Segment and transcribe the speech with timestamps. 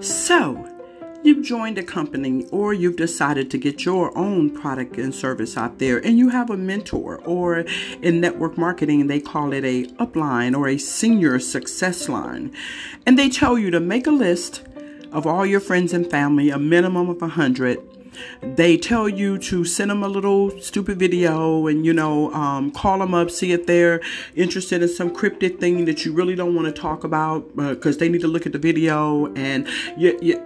[0.00, 0.68] So,
[1.22, 5.78] you've joined a company or you've decided to get your own product and service out
[5.78, 7.64] there and you have a mentor or
[8.02, 12.52] in network marketing they call it a upline or a senior success line.
[13.06, 14.62] And they tell you to make a list
[15.12, 17.78] of all your friends and family a minimum of a hundred
[18.42, 22.98] they tell you to send them a little stupid video and you know um, call
[22.98, 24.00] them up see if they're
[24.34, 28.00] interested in some cryptic thing that you really don't want to talk about because uh,
[28.00, 29.66] they need to look at the video and
[29.96, 30.44] you, you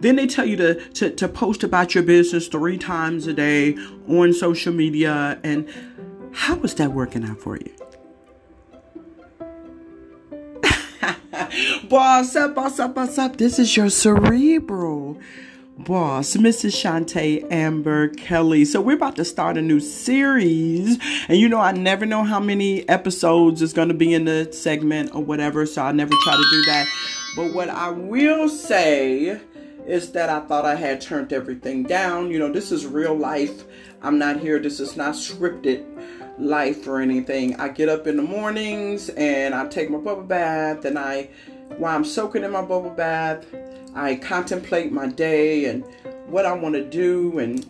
[0.00, 3.76] then they tell you to, to, to post about your business three times a day
[4.08, 5.38] on social media.
[5.42, 5.68] And
[6.32, 7.72] how is that working out for you?
[11.88, 13.36] boss up, boss up, boss up.
[13.36, 15.18] This is your cerebral
[15.78, 16.74] boss, Mrs.
[16.74, 18.64] Shantae Amber Kelly.
[18.64, 20.98] So we're about to start a new series.
[21.28, 24.52] And you know, I never know how many episodes is going to be in the
[24.52, 25.66] segment or whatever.
[25.66, 26.88] So I never try to do that.
[27.36, 29.40] But what I will say
[29.86, 32.30] is that I thought I had turned everything down.
[32.30, 33.64] You know, this is real life.
[34.02, 34.58] I'm not here.
[34.58, 35.86] This is not scripted
[36.38, 37.56] life or anything.
[37.56, 41.30] I get up in the mornings and I take my bubble bath and I
[41.76, 43.46] while I'm soaking in my bubble bath,
[43.94, 45.84] I contemplate my day and
[46.26, 47.68] what I want to do and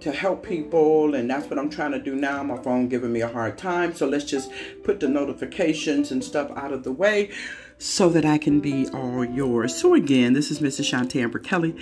[0.00, 2.42] to help people and that's what I'm trying to do now.
[2.42, 3.94] My phone giving me a hard time.
[3.94, 4.50] So let's just
[4.84, 7.30] put the notifications and stuff out of the way
[7.78, 9.76] so that I can be all yours.
[9.76, 10.90] So again, this is Mrs.
[10.90, 11.74] Shantae Amber Kelly,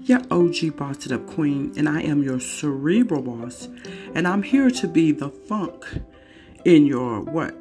[0.00, 3.68] your OG Bossed Up Queen, and I am your cerebral boss.
[4.14, 5.84] And I'm here to be the funk
[6.64, 7.56] in your what?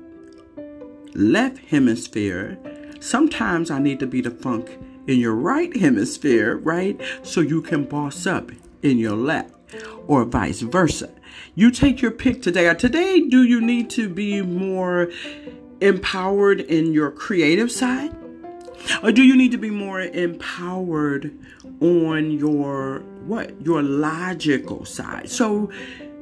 [1.13, 2.57] Left hemisphere.
[2.99, 6.99] Sometimes I need to be the funk in your right hemisphere, right?
[7.23, 8.51] So you can boss up
[8.81, 9.55] in your left
[10.07, 11.09] or vice versa.
[11.55, 12.67] You take your pick today.
[12.67, 15.11] Uh, today, do you need to be more
[15.81, 18.15] empowered in your creative side?
[19.03, 21.37] Or do you need to be more empowered
[21.79, 23.61] on your what?
[23.61, 25.29] Your logical side.
[25.29, 25.69] So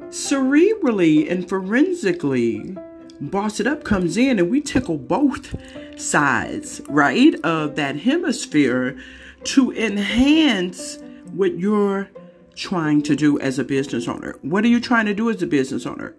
[0.08, 2.76] cerebrally and forensically,
[3.20, 5.54] Boss It Up comes in and we tickle both
[6.00, 8.98] sides, right, of that hemisphere
[9.44, 10.98] to enhance
[11.32, 12.08] what you're
[12.54, 14.38] trying to do as a business owner.
[14.42, 16.14] What are you trying to do as a business owner?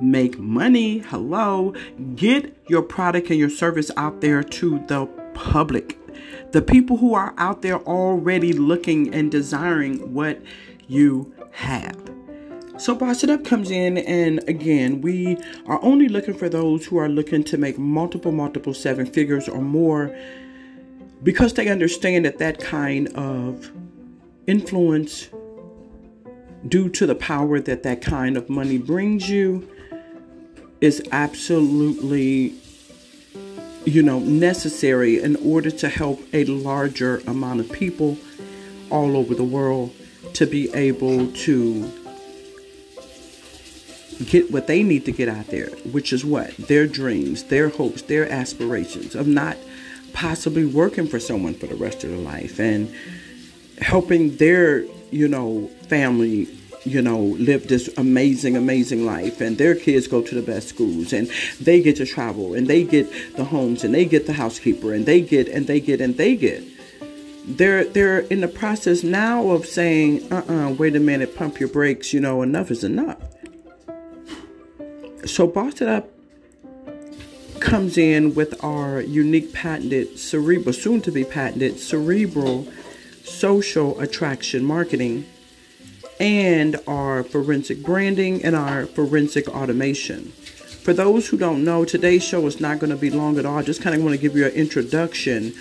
[0.00, 0.98] make money.
[0.98, 1.74] Hello.
[2.14, 5.08] Get your product and your service out there to the
[5.38, 5.96] public.
[6.50, 10.42] The people who are out there already looking and desiring what
[10.88, 11.96] you have.
[12.76, 16.96] So Boss It Up comes in, and again, we are only looking for those who
[16.98, 20.16] are looking to make multiple, multiple seven figures or more
[21.22, 23.70] because they understand that that kind of
[24.46, 25.28] influence,
[26.66, 29.68] due to the power that that kind of money brings you,
[30.80, 32.54] is absolutely
[33.88, 38.18] you know necessary in order to help a larger amount of people
[38.90, 39.94] all over the world
[40.34, 41.90] to be able to
[44.26, 46.54] get what they need to get out there which is what?
[46.56, 49.56] Their dreams their hopes their aspirations of not
[50.12, 52.92] possibly working for someone for the rest of their life and
[53.80, 56.44] helping their you know family
[56.84, 61.12] you know, live this amazing, amazing life, and their kids go to the best schools,
[61.12, 61.30] and
[61.60, 65.06] they get to travel, and they get the homes, and they get the housekeeper, and
[65.06, 66.62] they get, and they get, and they get.
[67.44, 72.12] They're they're in the process now of saying, uh-uh, wait a minute, pump your brakes,
[72.12, 73.18] you know, enough is enough.
[75.24, 76.08] So Boss It Up
[77.60, 82.68] comes in with our unique patented cerebral, soon to be patented cerebral
[83.24, 85.26] social attraction marketing
[86.20, 90.32] and our forensic branding and our forensic automation.
[90.82, 93.58] For those who don't know, today's show is not going to be long at all.
[93.58, 95.52] I just kind of want to give you an introduction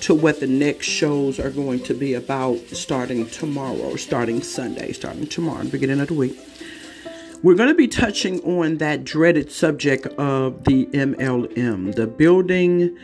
[0.00, 5.26] to what the next shows are going to be about starting tomorrow, starting Sunday, starting
[5.26, 6.38] tomorrow, beginning of the week.
[7.42, 12.96] We're going to be touching on that dreaded subject of the MLM, the building,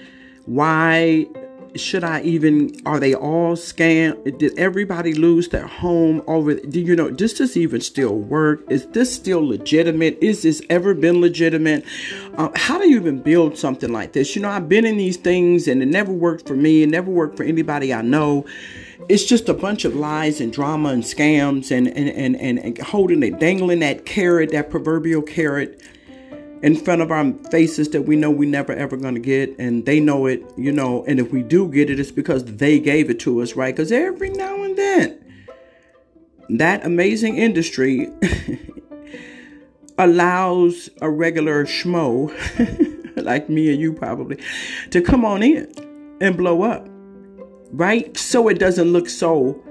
[0.46, 1.28] why
[1.76, 4.38] should I even, are they all scam?
[4.38, 8.62] Did everybody lose their home over, do you know, does this even still work?
[8.70, 10.18] Is this still legitimate?
[10.20, 11.84] Is this ever been legitimate?
[12.36, 14.34] Uh, how do you even build something like this?
[14.34, 16.82] You know, I've been in these things and it never worked for me.
[16.82, 18.46] It never worked for anybody I know.
[19.08, 22.78] It's just a bunch of lies and drama and scams and, and, and, and, and
[22.78, 25.80] holding it, dangling that carrot, that proverbial carrot
[26.62, 29.98] in front of our faces that we know we never ever to get and they
[29.98, 33.18] know it you know and if we do get it it's because they gave it
[33.18, 35.24] to us right because every now and then
[36.48, 38.08] that amazing industry
[39.98, 42.28] allows a regular schmo
[43.16, 44.38] like me and you probably,
[44.90, 45.72] to come on in
[46.20, 46.86] and blow up,
[47.70, 48.16] right?
[48.16, 49.62] So it doesn't look so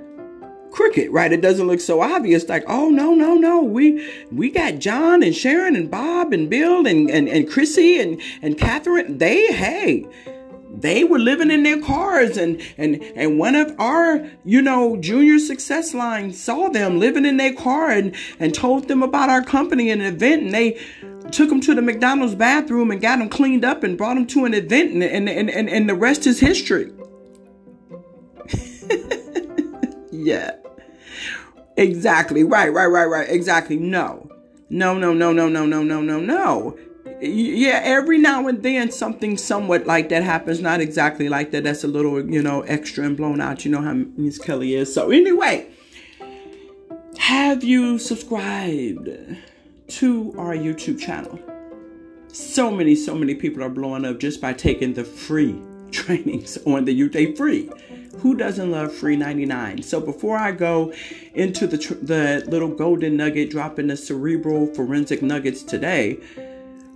[0.72, 1.32] crooked, right?
[1.32, 2.48] It doesn't look so obvious.
[2.48, 3.62] Like, oh no, no, no.
[3.62, 8.22] We we got John and Sharon and Bob and Bill and and, and Chrissy and
[8.42, 9.18] and Catherine.
[9.18, 10.08] They hey,
[10.72, 15.40] they were living in their cars and and and one of our you know junior
[15.40, 19.90] success lines saw them living in their car and and told them about our company
[19.90, 20.80] and an event and they
[21.32, 24.46] took them to the McDonald's bathroom and got them cleaned up and brought them to
[24.46, 26.92] an event and and, and, and the rest is history.
[30.12, 30.52] yeah.
[31.80, 32.44] Exactly.
[32.44, 33.30] Right, right, right, right.
[33.30, 33.78] Exactly.
[33.78, 34.30] No.
[34.70, 36.78] No, no, no, no, no, no, no, no, no.
[37.22, 40.60] Yeah, every now and then something somewhat like that happens.
[40.60, 41.64] Not exactly like that.
[41.64, 43.64] That's a little, you know, extra and blown out.
[43.64, 44.94] You know how Miss Kelly is.
[44.94, 45.70] So, anyway,
[47.18, 49.10] have you subscribed
[49.88, 51.40] to our YouTube channel?
[52.28, 55.60] So many, so many people are blowing up just by taking the free
[55.92, 57.38] trainings on the YouTube.
[57.38, 57.70] Free.
[58.18, 59.84] Who doesn't love free 99?
[59.84, 60.94] So before I go
[61.34, 66.20] into the tr- the little golden nugget, dropping the cerebral forensic nuggets today,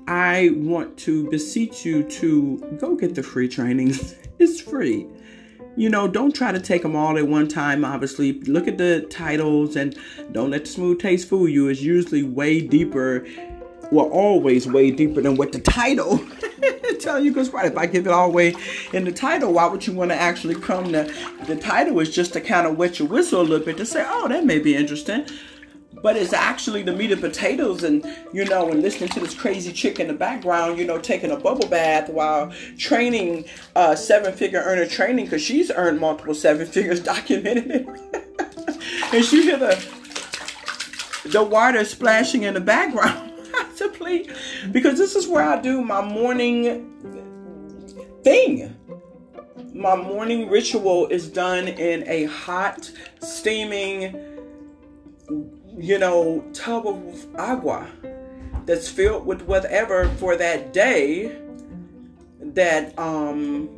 [0.08, 4.16] I want to beseech you to go get the free trainings.
[4.40, 5.08] it's free.
[5.76, 8.34] You know, don't try to take them all at one time, obviously.
[8.42, 9.98] Look at the titles and
[10.32, 11.68] don't let the smooth taste fool you.
[11.68, 13.26] It's usually way deeper,
[13.94, 16.20] well, always way deeper than what the title
[17.04, 18.56] tell you because right if i give it all away
[18.94, 21.04] in the title why would you want to actually come to
[21.48, 24.04] the title is just to kind of wet your whistle a little bit to say
[24.08, 25.26] oh that may be interesting.
[26.02, 29.72] But it's actually the meat and potatoes and you know and listening to this crazy
[29.72, 34.62] chick in the background you know taking a bubble bath while training uh seven figure
[34.62, 37.88] earner training because she's earned multiple seven figures documented it
[39.14, 39.76] and she hear the
[41.26, 43.33] the water splashing in the background
[43.74, 44.30] simply
[44.72, 46.90] because this is where I do my morning
[48.24, 48.76] thing.
[49.74, 54.14] My morning ritual is done in a hot, steaming,
[55.78, 57.88] you know, tub of agua
[58.66, 61.38] that's filled with whatever for that day
[62.40, 63.70] that um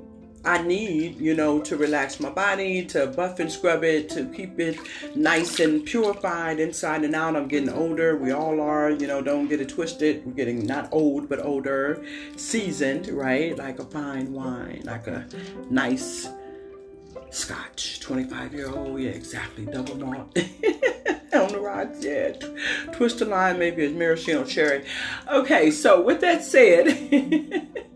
[0.45, 4.59] I need, you know, to relax my body, to buff and scrub it, to keep
[4.59, 4.77] it
[5.15, 7.35] nice and purified inside and out.
[7.35, 8.15] I'm getting older.
[8.15, 10.25] We all are, you know, don't get it twisted.
[10.25, 12.05] We're getting not old, but older,
[12.37, 13.57] seasoned, right?
[13.57, 15.27] Like a fine wine, like a
[15.69, 16.29] nice
[17.31, 17.99] scotch.
[17.99, 19.65] 25 year old, yeah, exactly.
[19.65, 20.37] Double malt.
[21.35, 22.31] on the rocks, yeah.
[22.93, 24.85] Twist a line, maybe a maraschino cherry.
[25.31, 26.87] Okay, so with that said,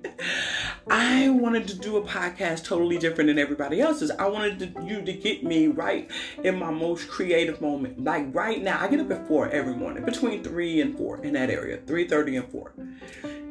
[0.91, 4.09] I wanted to do a podcast totally different than everybody else's.
[4.09, 6.09] I wanted to, you to get me right
[6.43, 8.03] in my most creative moment.
[8.03, 11.33] Like right now, I get up at four every morning, between three and four in
[11.33, 12.73] that area, three thirty and four,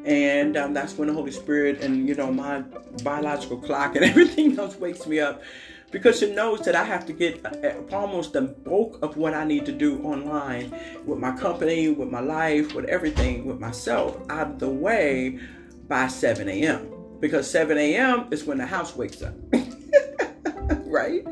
[0.04, 2.60] and um, that's when the Holy Spirit and you know my
[3.04, 5.40] biological clock and everything else wakes me up
[5.92, 9.44] because it knows that I have to get uh, almost the bulk of what I
[9.44, 10.74] need to do online
[11.06, 15.38] with my company, with my life, with everything, with myself out of the way
[15.86, 18.28] by 7 a.m because 7 a.m.
[18.30, 19.34] is when the house wakes up.
[20.86, 21.24] right?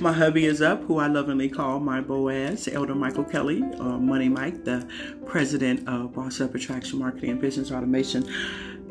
[0.00, 4.28] My hubby is up, who I lovingly call my Boaz, Elder Michael Kelly, uh, Money
[4.28, 4.86] Mike, the
[5.26, 8.22] president of Boss Up Attraction Marketing and Business Automation.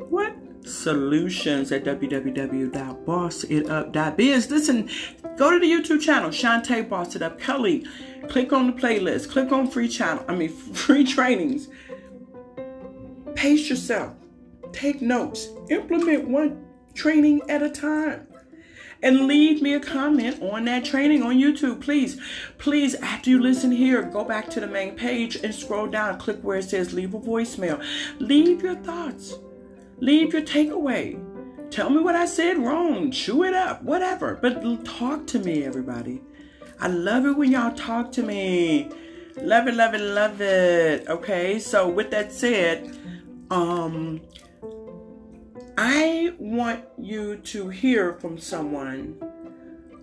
[0.10, 0.36] What?
[0.64, 4.52] Solutions at www.bossitup.biz.
[4.52, 4.88] Listen,
[5.36, 7.84] go to the YouTube channel, Shantae Boss It Up Kelly.
[8.30, 11.68] Click on the playlist, click on free channel, I mean, free trainings.
[13.34, 14.14] Pace yourself
[14.72, 18.28] take notes, implement one training at a time.
[19.04, 22.22] And leave me a comment on that training on YouTube, please.
[22.60, 26.20] Please, after you listen here, go back to the main page and scroll down.
[26.20, 27.84] Click where it says leave a voicemail.
[28.20, 29.40] Leave your thoughts,
[30.00, 31.20] leave your takeaway.
[31.72, 34.38] Tell me what I said wrong, chew it up, whatever.
[34.40, 36.22] But talk to me, everybody.
[36.80, 38.90] I love it when y'all talk to me.
[39.38, 41.08] Love it, love it, love it.
[41.08, 42.98] Okay, so with that said,
[43.50, 44.22] um,
[45.78, 49.18] I want you to hear from someone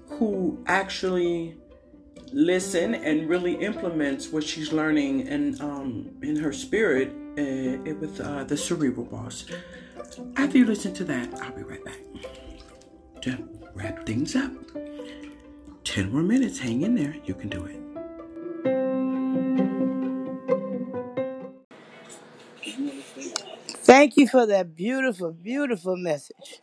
[0.08, 1.56] who actually
[2.32, 7.08] listen and really implements what she's learning and um, in her spirit
[7.38, 9.46] uh, with uh, the cerebral boss.
[10.37, 12.00] After you listen to that, I'll be right back
[13.22, 14.52] to wrap things up.
[15.84, 17.88] 10 more minutes, hang in there, you can do it.
[23.98, 26.60] Thank you for that beautiful, beautiful message.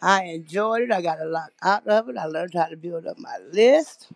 [0.00, 0.92] I enjoyed it.
[0.92, 2.16] I got a lot out of it.
[2.16, 4.06] I learned how to build up my list.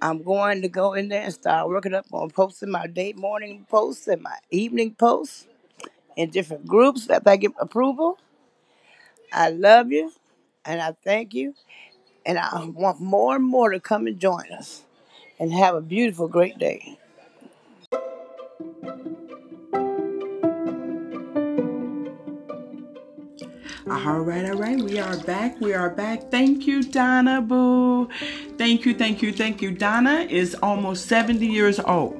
[0.00, 3.66] I'm going to go in there and start working up on posting my day morning
[3.68, 5.48] posts and my evening posts
[6.16, 8.18] in different groups that I get approval.
[9.32, 10.12] I love you
[10.64, 11.54] and I thank you.
[12.24, 14.84] And I want more and more to come and join us
[15.40, 17.00] and have a beautiful, great day.
[23.90, 24.80] All right, all right.
[24.80, 25.60] We are back.
[25.60, 26.30] We are back.
[26.30, 28.08] Thank you, Donna Boo.
[28.56, 29.72] Thank you, thank you, thank you.
[29.72, 32.16] Donna is almost 70 years old.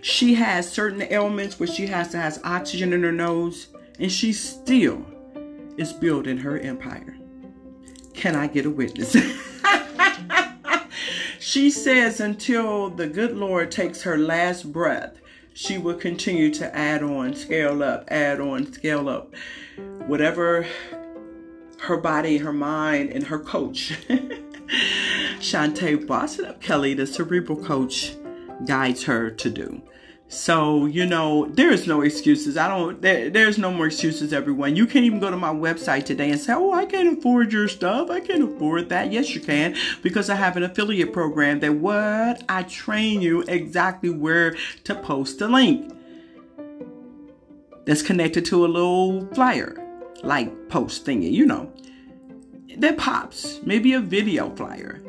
[0.00, 3.68] She has certain ailments where she has to have oxygen in her nose,
[4.00, 5.06] and she still
[5.76, 7.16] is building her empire.
[8.12, 9.12] Can I get a witness?
[11.38, 15.18] she says until the good Lord takes her last breath,
[15.54, 19.32] she will continue to add on, scale up, add on, scale up.
[20.06, 20.66] Whatever
[21.80, 23.92] her body, her mind, and her coach,
[25.38, 28.14] Shantae Boss It Up Kelly, the cerebral coach,
[28.64, 29.82] guides her to do.
[30.32, 32.56] So, you know, there is no excuses.
[32.56, 34.76] I don't, there, there's no more excuses, everyone.
[34.76, 37.68] You can't even go to my website today and say, oh, I can't afford your
[37.68, 38.08] stuff.
[38.08, 39.12] I can't afford that.
[39.12, 44.08] Yes, you can, because I have an affiliate program that what I train you exactly
[44.08, 45.92] where to post the link
[47.84, 49.81] that's connected to a little flyer,
[50.22, 51.72] like post thingy, you know,
[52.78, 55.00] that pops, maybe a video flyer,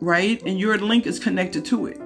[0.00, 0.42] right?
[0.42, 2.00] And your link is connected to it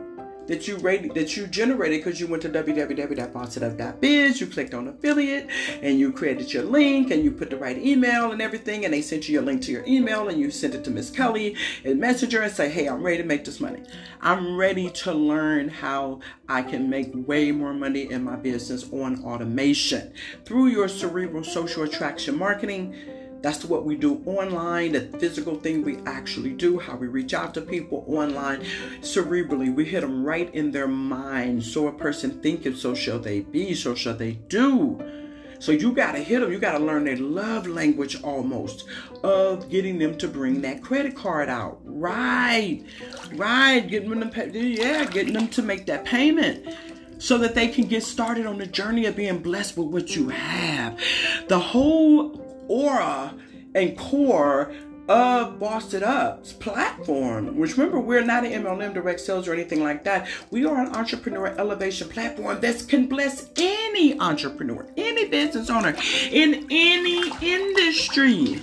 [0.51, 0.77] that you
[1.15, 5.49] that you generated because you went to www.bossitup.biz, you clicked on affiliate,
[5.81, 9.01] and you created your link, and you put the right email and everything, and they
[9.01, 11.55] sent you your link to your email, and you sent it to Miss Kelly
[11.85, 13.85] and Messenger and say, "Hey, I'm ready to make this money.
[14.21, 19.25] I'm ready to learn how I can make way more money in my business on
[19.25, 20.13] automation
[20.45, 22.97] through your cerebral social attraction marketing."
[23.43, 27.55] That's what we do online, the physical thing we actually do, how we reach out
[27.55, 28.61] to people online
[29.01, 29.75] cerebrally.
[29.75, 31.65] We hit them right in their mind.
[31.65, 35.01] So a person thinketh, so shall they be, so shall they do.
[35.59, 36.51] So you got to hit them.
[36.51, 38.87] You got to learn their love language almost
[39.23, 41.81] of getting them to bring that credit card out.
[41.85, 42.83] Right.
[43.35, 43.81] Right.
[43.87, 46.67] Getting them to pay, yeah, getting them to make that payment
[47.19, 50.31] so that they can get started on the journey of being blessed with what you
[50.31, 50.99] have.
[51.49, 53.35] The whole aura
[53.75, 54.73] and core
[55.09, 59.83] of Bossed It Up's platform, which remember, we're not an MLM direct sales or anything
[59.83, 60.29] like that.
[60.53, 65.97] We are an entrepreneur elevation platform that can bless any entrepreneur, any business owner
[66.31, 68.63] in any industry.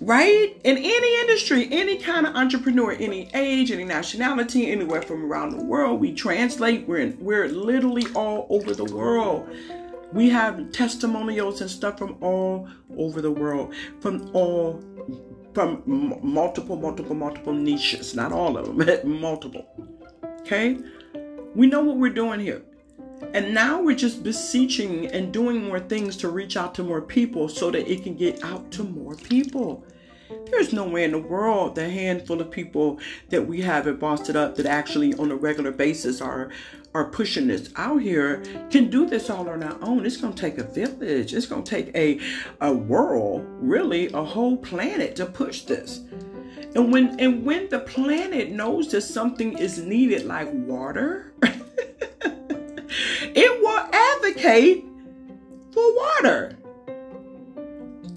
[0.00, 0.56] Right?
[0.62, 5.64] In any industry, any kind of entrepreneur, any age, any nationality, anywhere from around the
[5.64, 6.86] world, we translate.
[6.86, 9.50] We're in, we're literally all over the world.
[10.12, 14.82] We have testimonials and stuff from all over the world, from all,
[15.54, 15.82] from
[16.22, 18.14] multiple, multiple, multiple niches.
[18.14, 19.66] Not all of them, multiple.
[20.40, 20.78] Okay?
[21.54, 22.62] We know what we're doing here.
[23.34, 27.48] And now we're just beseeching and doing more things to reach out to more people
[27.48, 29.84] so that it can get out to more people.
[30.50, 32.98] There's no way in the world the handful of people
[33.28, 36.50] that we have at Bossed Up that actually on a regular basis are
[36.94, 40.04] are pushing this out here can do this all on our own.
[40.04, 41.32] It's gonna take a village.
[41.32, 42.18] It's gonna take a
[42.60, 46.00] a world, really, a whole planet to push this.
[46.74, 51.60] And when and when the planet knows that something is needed like water, it
[53.60, 54.84] will advocate
[55.72, 56.56] for water.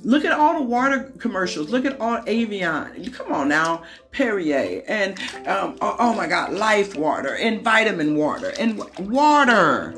[0.03, 1.69] Look at all the water commercials.
[1.69, 3.11] Look at all Evian.
[3.11, 5.17] Come on now, Perrier, and
[5.47, 9.95] um, oh, oh my God, Life Water, and Vitamin Water, and water.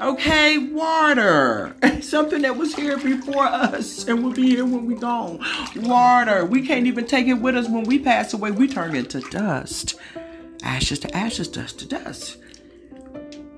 [0.00, 1.74] Okay, water.
[2.00, 5.44] Something that was here before us and will be here when we gone.
[5.76, 6.46] Water.
[6.46, 8.50] We can't even take it with us when we pass away.
[8.50, 9.96] We turn into dust.
[10.62, 12.38] Ashes to ashes, dust to dust.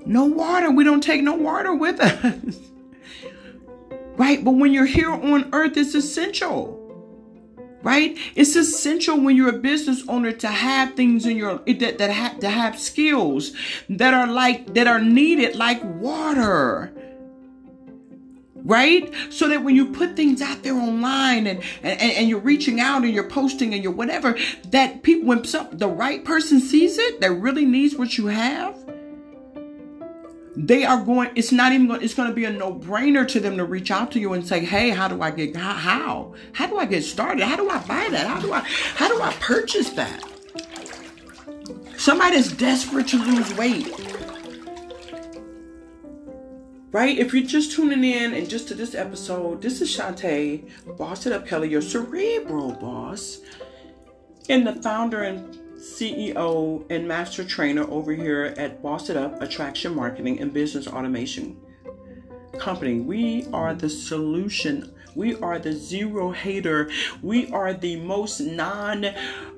[0.05, 0.71] No water.
[0.73, 2.57] We don't take no water with us.
[4.23, 4.45] right?
[4.45, 6.79] But when you're here on earth, it's essential,
[7.83, 8.17] right?
[8.37, 12.39] It's essential when you're a business owner to have things in your that that have
[12.39, 13.53] to have skills
[13.89, 16.93] that are like that are needed like water.
[18.65, 19.13] Right?
[19.31, 23.03] So that when you put things out there online and, and, and you're reaching out
[23.03, 24.39] and you're posting and you're whatever,
[24.71, 28.77] that people, when some, the right person sees it, that really needs what you have,
[30.55, 33.57] they are going it's not even going it's going to be a no-brainer to them
[33.57, 36.67] to reach out to you and say hey how do i get how how?
[36.67, 37.45] Do i get started?
[37.45, 38.27] How do i buy that?
[38.27, 40.23] How do i how do i purchase that?
[41.97, 43.93] Somebody that's desperate to lose weight.
[46.91, 47.17] Right?
[47.17, 50.69] If you're just tuning in and just to this episode this is Shantae
[50.99, 53.41] boss it up kelly your cerebral boss
[54.49, 59.97] and the founder and CEO and master trainer over here at Boss It Up Attraction
[59.97, 61.61] Marketing and Business Automation.
[62.59, 63.01] company.
[63.01, 64.95] We are the solution.
[65.17, 66.89] We are the zero hater.
[67.21, 69.07] We are the most non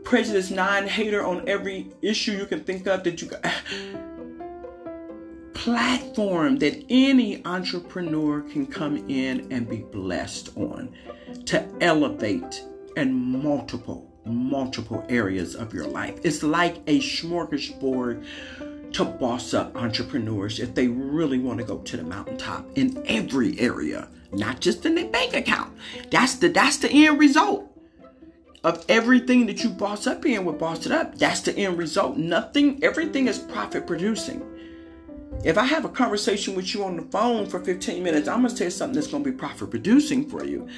[0.03, 3.45] prejudice, non hater on every issue you can think of that you got.
[5.55, 10.95] platform that any entrepreneur can come in and be blessed on
[11.47, 12.65] to elevate
[12.97, 16.19] and multiple, multiple areas of your life.
[16.25, 18.25] It's like a smorgasbord
[18.93, 23.59] to boss up entrepreneurs if they really want to go to the mountaintop in every
[23.59, 25.77] area, not just in their bank account.
[26.11, 27.71] That's the that's the end result
[28.63, 31.19] of everything that you boss up in with boss it up.
[31.19, 32.17] That's the end result.
[32.17, 34.43] Nothing, everything is profit producing.
[35.45, 38.65] If I have a conversation with you on the phone for 15 minutes, I'm gonna
[38.65, 40.69] you something that's gonna be profit producing for you.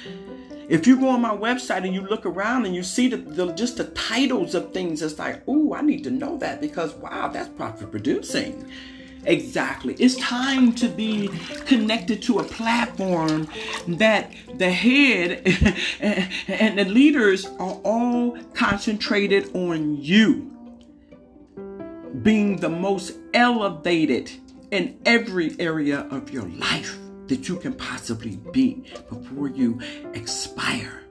[0.69, 3.53] If you go on my website and you look around and you see the, the
[3.53, 7.29] just the titles of things, it's like, oh, I need to know that because wow,
[7.29, 8.69] that's profit producing.
[9.25, 9.93] Exactly.
[9.95, 11.29] It's time to be
[11.65, 13.47] connected to a platform
[13.87, 15.41] that the head
[16.47, 20.51] and the leaders are all concentrated on you
[22.23, 24.31] being the most elevated
[24.71, 26.97] in every area of your life
[27.27, 29.79] that you can possibly be before you
[30.13, 31.03] expire.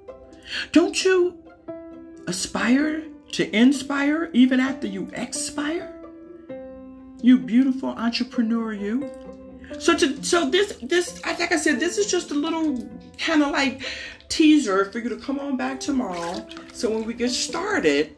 [0.73, 1.39] Don't you
[2.27, 5.93] aspire to inspire even after you expire?
[7.23, 9.11] You beautiful entrepreneur, you.
[9.79, 13.51] So to so this this like I said, this is just a little kind of
[13.51, 13.83] like
[14.29, 16.47] teaser for you to come on back tomorrow.
[16.73, 18.17] So when we get started,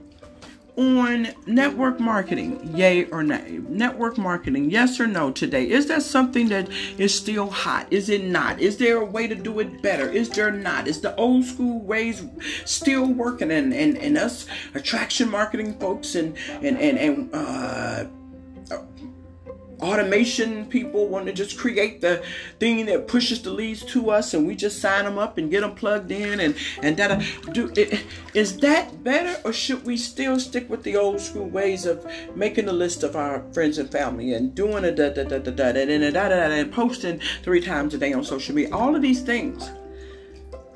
[0.78, 3.60] on network marketing, yay or nay?
[3.68, 5.68] Network marketing, yes or no today?
[5.68, 6.68] Is that something that
[6.98, 7.88] is still hot?
[7.90, 8.60] Is it not?
[8.60, 10.08] Is there a way to do it better?
[10.08, 10.86] Is there not?
[10.86, 12.24] Is the old school ways
[12.64, 13.50] still working?
[13.50, 18.04] And and, and us attraction marketing folks and and and, and uh,
[19.80, 22.22] automation people want to just create the
[22.58, 25.60] thing that pushes the leads to us and we just sign them up and get
[25.60, 30.38] them plugged in and and that do it, is that better or should we still
[30.40, 34.34] stick with the old school ways of making a list of our friends and family
[34.34, 37.60] and doing a da da da da da and da da da and posting three
[37.60, 38.74] times a day on social media?
[38.74, 39.70] All of these things.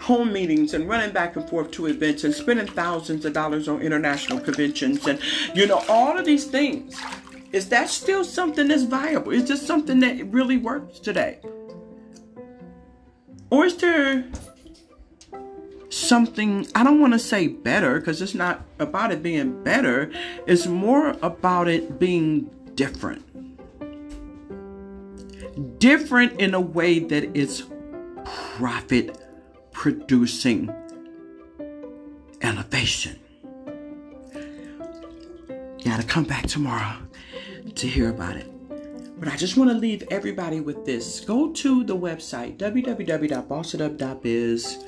[0.00, 3.80] Home meetings and running back and forth to events and spending thousands of dollars on
[3.80, 5.20] international conventions and
[5.54, 7.00] you know all of these things
[7.52, 9.32] is that still something that's viable?
[9.32, 11.38] Is this something that really works today?
[13.50, 14.24] Or is there
[15.90, 20.10] something, I don't want to say better because it's not about it being better,
[20.46, 23.28] it's more about it being different.
[25.78, 27.64] Different in a way that it's
[28.24, 29.18] profit
[29.72, 30.74] producing
[32.40, 33.18] elevation.
[35.78, 36.96] You gotta come back tomorrow
[37.76, 38.48] to hear about it.
[39.18, 41.20] But I just want to leave everybody with this.
[41.20, 44.84] Go to the website www.bossitup.biz.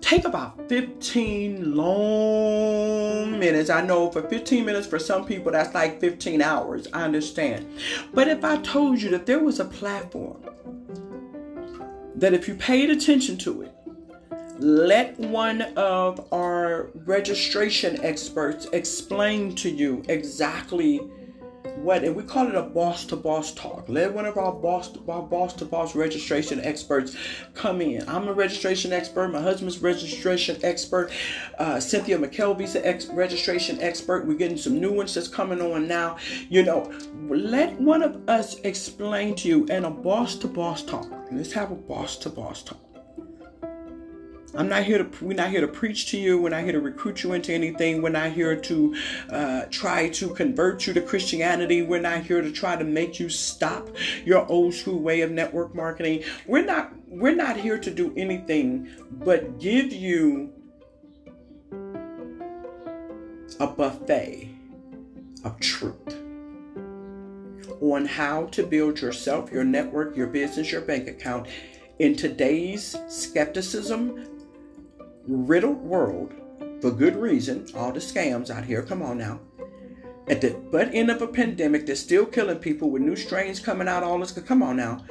[0.00, 3.70] Take about 15 long minutes.
[3.70, 6.88] I know for 15 minutes for some people that's like 15 hours.
[6.92, 7.66] I understand.
[8.12, 10.42] But if I told you that there was a platform
[12.16, 13.74] that if you paid attention to it,
[14.58, 21.00] let one of our registration experts explain to you exactly
[21.76, 23.88] what and we call it a boss to boss talk.
[23.88, 27.16] Let one of our boss to, our boss to boss registration experts
[27.54, 28.06] come in.
[28.08, 29.28] I'm a registration expert.
[29.28, 31.10] My husband's registration expert.
[31.58, 34.26] Uh, Cynthia McKelvey's an ex- registration expert.
[34.26, 36.18] We're getting some new ones that's coming on now.
[36.48, 36.92] You know,
[37.28, 41.10] let one of us explain to you in a boss to boss talk.
[41.32, 42.83] Let's have a boss to boss talk.
[44.56, 45.24] I'm not here to.
[45.24, 46.40] We're not here to preach to you.
[46.40, 48.02] We're not here to recruit you into anything.
[48.02, 48.96] We're not here to
[49.30, 51.82] uh, try to convert you to Christianity.
[51.82, 53.88] We're not here to try to make you stop
[54.24, 56.22] your old school way of network marketing.
[56.46, 56.92] We're not.
[57.08, 60.52] We're not here to do anything but give you
[63.60, 64.48] a buffet
[65.44, 66.16] of truth
[67.80, 71.46] on how to build yourself, your network, your business, your bank account
[71.98, 74.33] in today's skepticism,
[75.26, 76.34] riddled world
[76.80, 77.66] for good reason.
[77.74, 79.40] All the scams out here, come on now.
[80.28, 83.88] At the butt end of a pandemic that's still killing people with new strains coming
[83.88, 85.04] out, all this, come on now.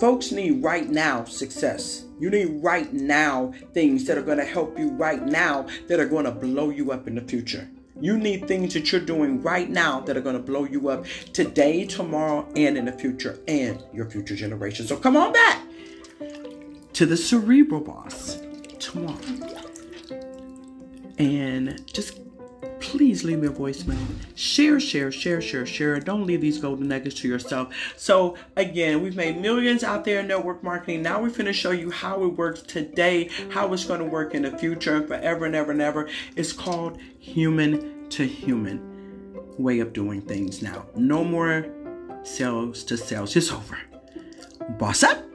[0.00, 2.04] Folks need right now success.
[2.20, 6.06] You need right now things that are going to help you right now that are
[6.06, 7.68] going to blow you up in the future.
[8.00, 11.04] You need things that you're doing right now that are going to blow you up
[11.32, 14.88] today, tomorrow, and in the future, and your future generations.
[14.88, 15.62] So come on back
[16.98, 18.40] to the cerebral boss
[18.80, 19.16] tomorrow.
[21.16, 22.18] And just
[22.80, 24.04] please leave me a voicemail.
[24.34, 26.00] Share, share, share, share, share.
[26.00, 27.72] Don't leave these golden nuggets to yourself.
[27.96, 31.02] So, again, we've made millions out there in network marketing.
[31.02, 34.34] Now we're going to show you how it works today, how it's going to work
[34.34, 36.08] in the future, and forever and ever and ever.
[36.34, 40.86] It's called human to human way of doing things now.
[40.96, 41.64] No more
[42.24, 43.36] sales to sales.
[43.36, 43.78] It's over.
[44.80, 45.27] Boss up.